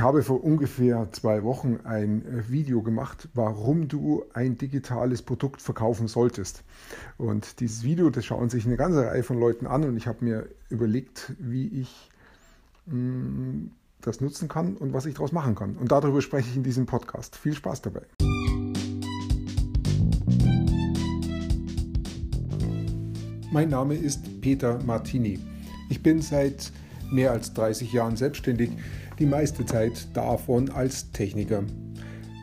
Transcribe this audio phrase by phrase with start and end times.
[0.00, 5.60] Ich habe vor ungefähr zwei Wochen ein äh, Video gemacht, warum du ein digitales Produkt
[5.60, 6.64] verkaufen solltest.
[7.18, 10.24] Und dieses Video, das schauen sich eine ganze Reihe von Leuten an und ich habe
[10.24, 12.10] mir überlegt, wie ich
[12.86, 15.76] mh, mm, das nutzen kann und was ich daraus machen kann.
[15.76, 17.36] Und darüber spreche ich in diesem Podcast.
[17.36, 18.06] Viel Spaß dabei.
[23.52, 25.38] Mein Name ist Peter Martini.
[25.90, 26.72] Ich bin seit
[27.10, 28.70] mehr als 30 Jahren selbstständig
[29.20, 31.62] die meiste Zeit davon als Techniker.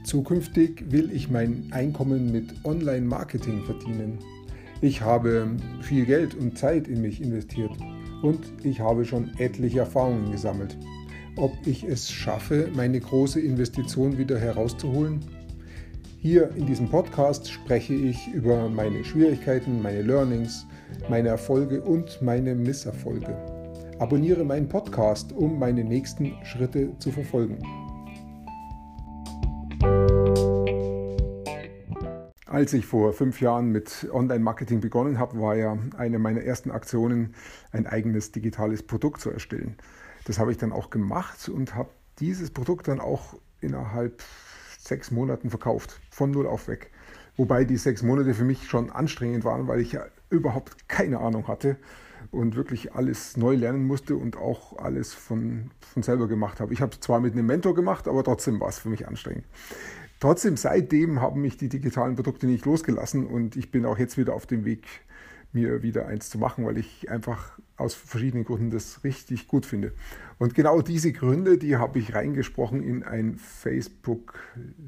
[0.04, 4.20] Zukünftig will ich mein Einkommen mit Online-Marketing verdienen.
[4.80, 5.48] Ich habe
[5.82, 7.72] viel Geld und Zeit in mich investiert
[8.22, 10.78] und ich habe schon etliche Erfahrungen gesammelt.
[11.36, 15.20] Ob ich es schaffe, meine große Investition wieder herauszuholen?
[16.20, 20.66] Hier in diesem Podcast spreche ich über meine Schwierigkeiten, meine Learnings,
[21.10, 23.57] meine Erfolge und meine Misserfolge.
[24.00, 27.58] Abonniere meinen Podcast, um meine nächsten Schritte zu verfolgen.
[32.46, 37.34] Als ich vor fünf Jahren mit Online-Marketing begonnen habe, war ja eine meiner ersten Aktionen,
[37.72, 39.78] ein eigenes digitales Produkt zu erstellen.
[40.26, 41.90] Das habe ich dann auch gemacht und habe
[42.20, 44.22] dieses Produkt dann auch innerhalb
[44.78, 46.92] sechs Monaten verkauft, von null auf weg.
[47.36, 51.48] Wobei die sechs Monate für mich schon anstrengend waren, weil ich ja überhaupt keine Ahnung
[51.48, 51.78] hatte
[52.32, 56.74] und wirklich alles neu lernen musste und auch alles von, von selber gemacht habe.
[56.74, 59.46] Ich habe es zwar mit einem Mentor gemacht, aber trotzdem war es für mich anstrengend.
[60.20, 64.34] Trotzdem, seitdem haben mich die digitalen Produkte nicht losgelassen und ich bin auch jetzt wieder
[64.34, 64.86] auf dem Weg,
[65.54, 69.94] mir wieder eins zu machen, weil ich einfach aus verschiedenen Gründen das richtig gut finde.
[70.40, 74.40] Und genau diese Gründe, die habe ich reingesprochen in ein Facebook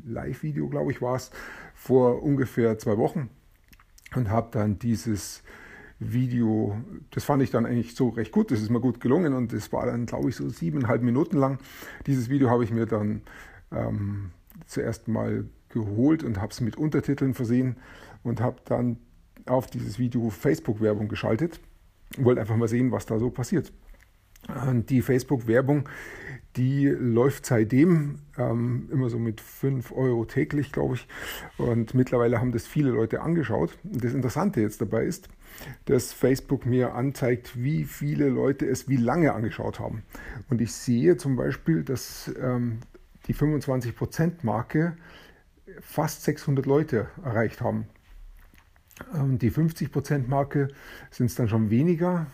[0.04, 1.30] Live-Video, glaube ich, war es,
[1.76, 3.30] vor ungefähr zwei Wochen
[4.16, 5.44] und habe dann dieses
[6.00, 6.78] Video,
[7.12, 9.72] das fand ich dann eigentlich so recht gut, das ist mir gut gelungen und es
[9.74, 11.60] war dann, glaube ich, so siebeneinhalb Minuten lang.
[12.08, 13.22] Dieses Video habe ich mir dann
[13.72, 14.32] ähm,
[14.66, 17.76] zuerst mal geholt und habe es mit Untertiteln versehen
[18.24, 18.98] und habe dann
[19.46, 21.60] auf dieses Video Facebook-Werbung geschaltet.
[22.18, 23.72] Wollte einfach mal sehen, was da so passiert.
[24.48, 25.90] Und die Facebook-Werbung,
[26.56, 31.08] die läuft seitdem ähm, immer so mit 5 Euro täglich, glaube ich.
[31.58, 33.78] Und mittlerweile haben das viele Leute angeschaut.
[33.84, 35.30] Und das Interessante jetzt dabei ist,
[35.86, 40.04] dass Facebook mir anzeigt, wie viele Leute es wie lange angeschaut haben.
[40.50, 42.80] Und ich sehe zum Beispiel, dass ähm,
[43.28, 44.98] die 25%-Marke
[45.82, 47.88] fast 600 Leute erreicht haben.
[49.14, 50.70] Ähm, die 50%-Marke
[51.12, 52.28] sind es dann schon weniger.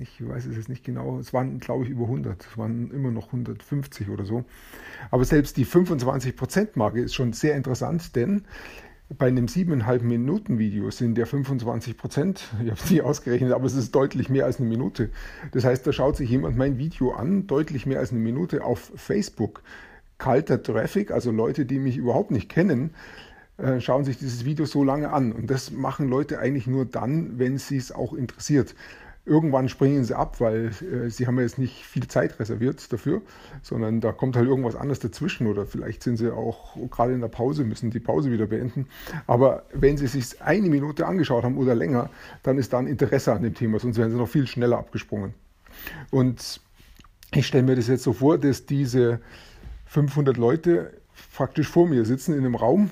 [0.00, 1.18] Ich weiß es jetzt nicht genau.
[1.18, 2.44] Es waren, glaube ich, über 100.
[2.44, 4.44] Es waren immer noch 150 oder so.
[5.10, 8.44] Aber selbst die 25%-Marke ist schon sehr interessant, denn
[9.18, 13.66] bei einem siebeneinhalb Minuten Video sind ja 25 Prozent, ich habe es nicht ausgerechnet, aber
[13.66, 15.10] es ist deutlich mehr als eine Minute.
[15.52, 18.92] Das heißt, da schaut sich jemand mein Video an, deutlich mehr als eine Minute auf
[18.96, 19.62] Facebook.
[20.18, 22.90] Kalter Traffic, also Leute, die mich überhaupt nicht kennen,
[23.56, 25.32] äh, schauen sich dieses Video so lange an.
[25.32, 28.74] Und das machen Leute eigentlich nur dann, wenn sie es auch interessiert.
[29.24, 33.22] Irgendwann springen sie ab, weil äh, sie haben ja jetzt nicht viel Zeit reserviert dafür,
[33.62, 37.28] sondern da kommt halt irgendwas anderes dazwischen oder vielleicht sind sie auch gerade in der
[37.28, 38.86] Pause, müssen die Pause wieder beenden.
[39.26, 42.10] Aber wenn sie sich eine Minute angeschaut haben oder länger,
[42.42, 45.34] dann ist da ein Interesse an dem Thema, sonst wären sie noch viel schneller abgesprungen.
[46.10, 46.60] Und
[47.32, 49.20] ich stelle mir das jetzt so vor, dass diese
[49.86, 50.92] 500 Leute
[51.34, 52.90] praktisch vor mir sitzen in einem Raum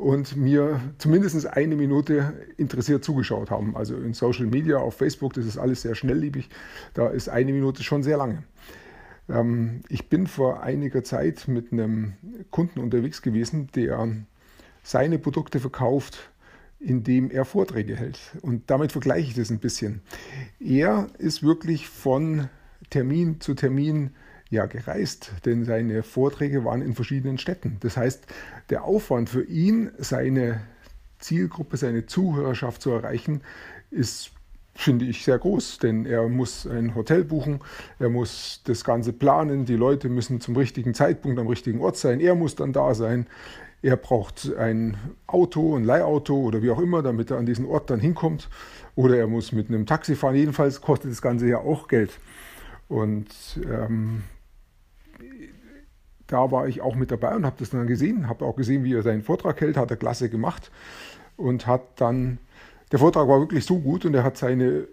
[0.00, 3.76] und mir zumindest eine Minute interessiert zugeschaut haben.
[3.76, 6.48] Also in Social Media, auf Facebook, das ist alles sehr schnelllebig.
[6.94, 8.42] Da ist eine Minute schon sehr lange.
[9.28, 12.14] Ähm, ich bin vor einiger Zeit mit einem
[12.50, 14.08] Kunden unterwegs gewesen, der
[14.82, 16.30] seine Produkte verkauft,
[16.78, 18.18] indem er Vorträge hält.
[18.40, 20.00] Und damit vergleiche ich das ein bisschen.
[20.58, 22.48] Er ist wirklich von
[22.88, 24.12] Termin zu Termin
[24.50, 27.76] ja gereist, denn seine Vorträge waren in verschiedenen Städten.
[27.80, 28.26] Das heißt,
[28.68, 30.60] der Aufwand für ihn, seine
[31.18, 33.42] Zielgruppe, seine Zuhörerschaft zu erreichen,
[33.90, 34.32] ist
[34.74, 37.60] finde ich sehr groß, denn er muss ein Hotel buchen,
[37.98, 42.20] er muss das Ganze planen, die Leute müssen zum richtigen Zeitpunkt am richtigen Ort sein,
[42.20, 43.26] er muss dann da sein,
[43.82, 47.90] er braucht ein Auto, ein Leihauto oder wie auch immer, damit er an diesen Ort
[47.90, 48.48] dann hinkommt
[48.94, 52.18] oder er muss mit einem Taxi fahren, jedenfalls kostet das Ganze ja auch Geld.
[52.88, 53.28] Und
[53.70, 54.22] ähm,
[56.30, 58.94] da war ich auch mit dabei und habe das dann gesehen, habe auch gesehen, wie
[58.94, 60.70] er seinen Vortrag hält, hat er klasse gemacht
[61.36, 62.38] und hat dann,
[62.92, 64.86] der Vortrag war wirklich so gut und er hat seine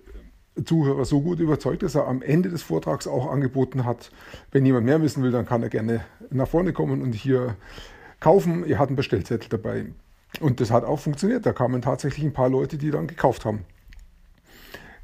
[0.66, 4.12] Zuhörer so gut überzeugt, dass er am Ende des Vortrags auch angeboten hat,
[4.52, 6.02] wenn jemand mehr wissen will, dann kann er gerne
[6.32, 7.56] nach vorne kommen und hier
[8.20, 8.66] kaufen.
[8.66, 9.86] Er hat einen Bestellzettel dabei.
[10.40, 11.46] Und das hat auch funktioniert.
[11.46, 13.66] Da kamen tatsächlich ein paar Leute, die dann gekauft haben.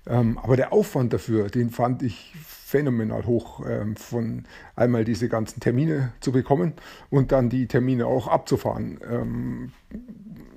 [0.06, 2.34] Ähm, aber der Aufwand dafür, den fand ich
[2.74, 6.74] phänomenal hoch, ähm, von einmal diese ganzen Termine zu bekommen
[7.12, 9.00] und dann die Termine auch abzufahren.
[9.08, 9.72] Ähm,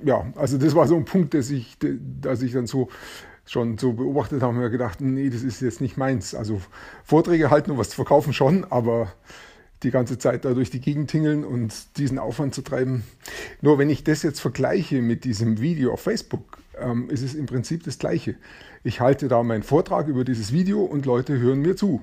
[0.02, 1.76] ja, also das war so ein Punkt, dass ich,
[2.22, 2.88] dass ich dann so
[3.44, 6.34] schon so beobachtet habe und mir gedacht, nee, das ist jetzt nicht meins.
[6.34, 6.62] Also
[7.04, 9.12] Vorträge halten und was zu verkaufen schon, aber
[9.82, 13.04] die ganze Zeit da durch die Gegend tingeln und diesen Aufwand zu treiben.
[13.60, 17.46] Nur wenn ich das jetzt vergleiche mit diesem Video auf Facebook, ähm, ist es im
[17.46, 18.36] Prinzip das Gleiche.
[18.84, 22.02] Ich halte da meinen Vortrag über dieses Video und Leute hören mir zu.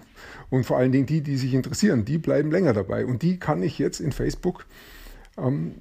[0.50, 3.06] Und vor allen Dingen die, die sich interessieren, die bleiben länger dabei.
[3.06, 4.66] Und die kann ich jetzt in Facebook
[5.38, 5.76] ähm,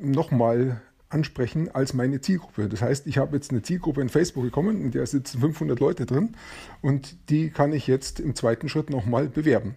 [0.00, 0.80] nochmal
[1.10, 2.68] ansprechen als meine Zielgruppe.
[2.68, 6.06] Das heißt, ich habe jetzt eine Zielgruppe in Facebook bekommen, in der sitzen 500 Leute
[6.06, 6.34] drin
[6.82, 9.74] und die kann ich jetzt im zweiten Schritt nochmal bewerben,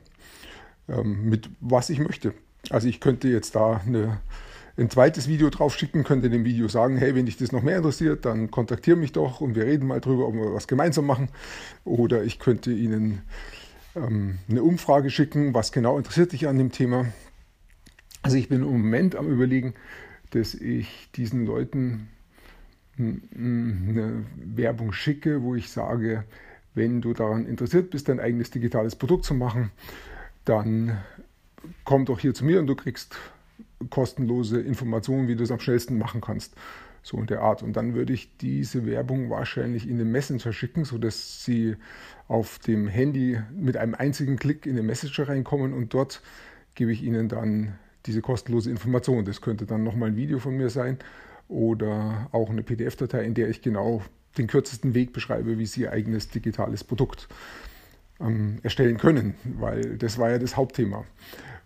[1.04, 2.34] mit was ich möchte.
[2.70, 4.20] Also ich könnte jetzt da eine,
[4.78, 7.78] ein zweites Video drauf schicken, könnte dem Video sagen, hey, wenn dich das noch mehr
[7.78, 11.30] interessiert, dann kontaktiere mich doch und wir reden mal drüber, ob wir was gemeinsam machen.
[11.84, 13.22] Oder ich könnte Ihnen
[13.96, 17.06] ähm, eine Umfrage schicken, was genau interessiert dich an dem Thema.
[18.22, 19.74] Also ich bin im Moment am überlegen,
[20.32, 22.08] dass ich diesen Leuten
[22.98, 26.24] eine Werbung schicke, wo ich sage,
[26.74, 29.72] wenn du daran interessiert bist, dein eigenes digitales Produkt zu machen,
[30.46, 30.98] dann
[31.84, 33.16] komm doch hier zu mir und du kriegst
[33.90, 36.56] kostenlose Informationen, wie du es am schnellsten machen kannst.
[37.04, 37.64] So in der Art.
[37.64, 41.76] Und dann würde ich diese Werbung wahrscheinlich in den Messenger schicken, sodass sie
[42.28, 46.22] auf dem Handy mit einem einzigen Klick in den Messenger reinkommen und dort
[46.76, 47.74] gebe ich ihnen dann
[48.06, 49.26] diese kostenlose Information.
[49.26, 50.98] Das könnte dann nochmal ein Video von mir sein
[51.48, 54.04] oder auch eine PDF-Datei, in der ich genau
[54.38, 57.28] den kürzesten Weg beschreibe, wie Sie Ihr eigenes digitales Produkt
[58.22, 61.06] ähm, erstellen können, weil das war ja das Hauptthema.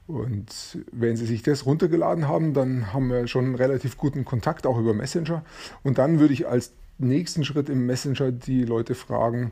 [0.08, 4.68] Und wenn Sie sich das runtergeladen haben, dann haben wir schon einen relativ guten Kontakt,
[4.68, 5.44] auch über Messenger.
[5.84, 9.52] Und dann würde ich als nächsten Schritt im Messenger die Leute fragen,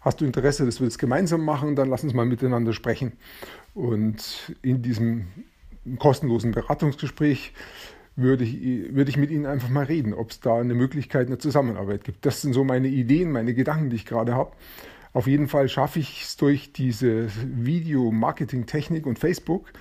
[0.00, 3.12] hast du Interesse, dass wir das gemeinsam machen, dann lass uns mal miteinander sprechen.
[3.74, 5.26] Und in diesem
[5.98, 7.52] kostenlosen Beratungsgespräch
[8.16, 11.38] würde ich, würde ich mit Ihnen einfach mal reden, ob es da eine Möglichkeit einer
[11.38, 12.26] Zusammenarbeit gibt.
[12.26, 14.52] Das sind so meine Ideen, meine Gedanken, die ich gerade habe.
[15.12, 19.72] Auf jeden Fall schaffe ich es durch diese Video-Marketing-Technik und Facebook,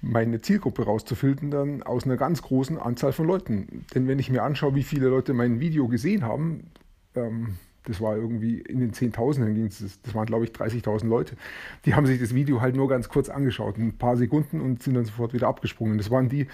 [0.00, 3.86] meine Zielgruppe rauszufiltern aus einer ganz großen Anzahl von Leuten.
[3.94, 6.70] Denn wenn ich mir anschaue, wie viele Leute mein Video gesehen haben,
[7.14, 11.36] ähm, das war irgendwie in den Zehntausenden ging es, das waren glaube ich 30.000 Leute.
[11.84, 14.94] Die haben sich das Video halt nur ganz kurz angeschaut, ein paar Sekunden und sind
[14.94, 15.98] dann sofort wieder abgesprungen.
[15.98, 16.48] Das waren die,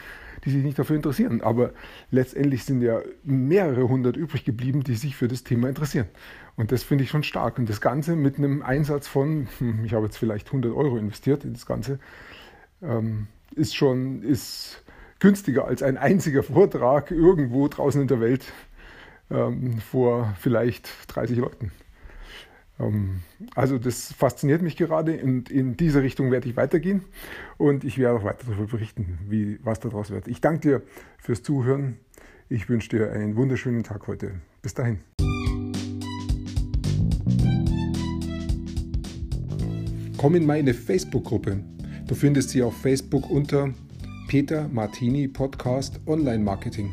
[0.45, 1.41] die sich nicht dafür interessieren.
[1.41, 1.73] Aber
[2.11, 6.09] letztendlich sind ja mehrere hundert übrig geblieben, die sich für das Thema interessieren.
[6.57, 7.59] Und das finde ich schon stark.
[7.59, 11.45] Und das Ganze mit einem Einsatz von, hm, ich habe jetzt vielleicht 100 Euro investiert
[11.45, 12.01] in das Ganze,
[12.83, 14.83] ähm, ist schon, ist
[15.21, 18.45] günstiger als ein einziger Vortrag irgendwo draußen in der Welt
[19.31, 21.73] ähm, vor vielleicht 30 Leuten.
[22.79, 23.21] Ähm,
[23.55, 27.05] also das fasziniert mich gerade und in diese Richtung werde ich weitergehen
[27.59, 30.29] und ich werde auch weiter darüber berichten, wie, was daraus wird.
[30.29, 30.83] Ich danke dir
[31.19, 31.99] fürs Zuhören.
[32.49, 34.33] Ich wünsche dir einen wunderschönen Tag heute.
[34.63, 35.01] Bis dahin.
[40.17, 41.65] Komm in meine Facebook-Gruppe.
[42.07, 43.73] Du findest sie auf Facebook unter
[44.29, 46.93] Peter Martini Podcast Online Marketing.